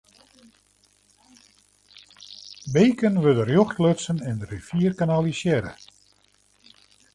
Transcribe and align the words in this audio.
Beken 2.73 3.15
wurde 3.23 3.43
rjocht 3.49 3.77
lutsen 3.83 4.17
en 4.29 4.35
de 4.39 4.45
rivier 4.53 4.91
kanalisearre. 4.99 5.73